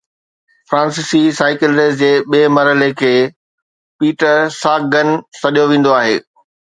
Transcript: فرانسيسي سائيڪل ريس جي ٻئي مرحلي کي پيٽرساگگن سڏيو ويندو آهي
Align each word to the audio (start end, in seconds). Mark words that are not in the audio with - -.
فرانسيسي 0.69 1.19
سائيڪل 1.39 1.75
ريس 1.79 1.99
جي 1.99 2.09
ٻئي 2.31 2.47
مرحلي 2.55 2.87
کي 3.01 3.11
پيٽرساگگن 3.99 5.13
سڏيو 5.43 5.67
ويندو 5.75 5.93
آهي 5.99 6.17